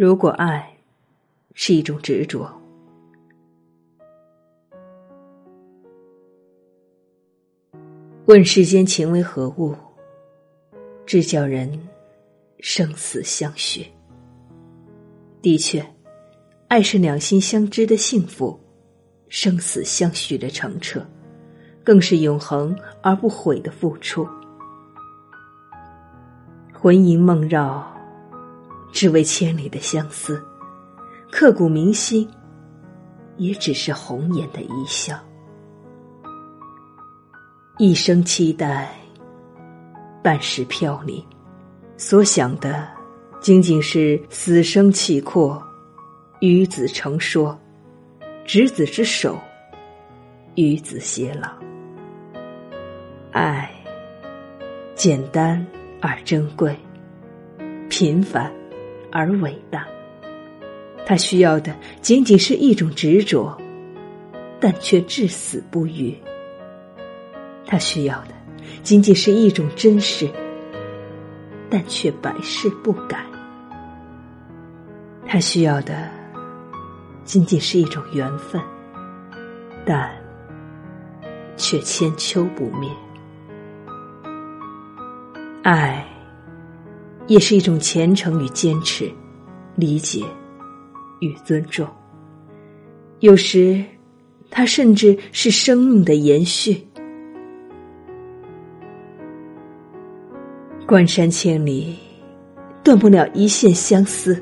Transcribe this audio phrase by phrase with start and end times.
[0.00, 0.66] 如果爱
[1.52, 2.50] 是一种执着，
[8.24, 9.76] 问世间情为何物，
[11.04, 11.70] 只叫人
[12.60, 13.84] 生死相许。
[15.42, 15.84] 的确，
[16.68, 18.58] 爱是两心相知的幸福，
[19.28, 21.06] 生死相许的澄澈，
[21.84, 24.26] 更是永恒而不悔的付出。
[26.72, 27.99] 魂萦梦绕。
[28.92, 30.42] 只为千里的相思，
[31.30, 32.28] 刻骨铭心，
[33.36, 35.18] 也只是红颜的一笑。
[37.78, 38.92] 一生期待，
[40.22, 41.24] 半世飘零，
[41.96, 42.86] 所想的
[43.40, 45.62] 仅仅是死生契阔，
[46.40, 47.58] 与子成说，
[48.44, 49.38] 执子之手，
[50.56, 51.48] 与子偕老。
[53.32, 53.70] 爱，
[54.94, 55.64] 简单
[56.02, 56.76] 而珍贵，
[57.88, 58.52] 平凡。
[59.12, 59.86] 而伟大，
[61.04, 63.56] 他需要的仅仅是一种执着，
[64.60, 66.14] 但却至死不渝；
[67.66, 68.34] 他需要的
[68.82, 70.28] 仅仅是一种真实，
[71.68, 73.18] 但却百世不改；
[75.26, 76.08] 他需要的
[77.24, 78.60] 仅仅是一种缘分，
[79.84, 80.10] 但
[81.56, 82.88] 却千秋不灭。
[85.62, 86.09] 爱。
[87.30, 89.08] 也是一种虔诚与坚持，
[89.76, 90.20] 理解
[91.20, 91.86] 与尊重。
[93.20, 93.84] 有时，
[94.50, 96.84] 它甚至是生命的延续。
[100.88, 101.96] 关山千里，
[102.82, 104.34] 断不了一线相思；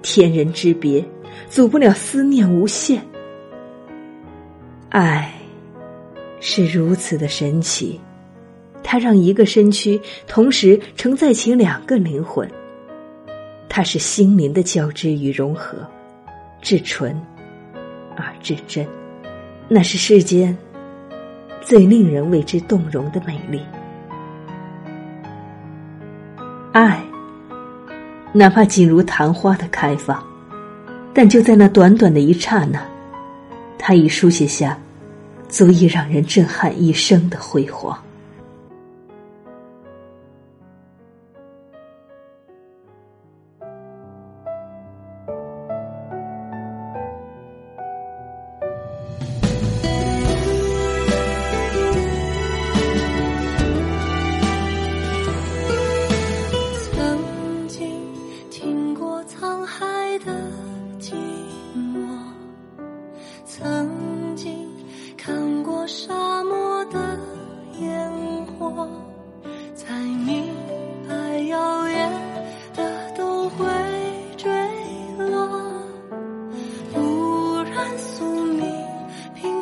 [0.00, 1.04] 天人之别，
[1.50, 3.06] 阻不了思念无限。
[4.88, 5.30] 爱，
[6.40, 8.00] 是如此的神奇。
[8.94, 12.48] 它让一个身躯同时承载起两个灵魂。
[13.68, 15.78] 它是心灵的交织与融合，
[16.62, 17.20] 至纯
[18.16, 18.86] 而至真，
[19.66, 20.56] 那是世间
[21.60, 23.60] 最令人为之动容的美丽。
[26.70, 27.02] 爱，
[28.32, 30.24] 哪怕仅如昙花的开放，
[31.12, 32.80] 但就在那短短的一刹那，
[33.76, 34.78] 它已书写下
[35.48, 38.00] 足以让人震撼一生的辉煌。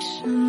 [0.03, 0.42] 生。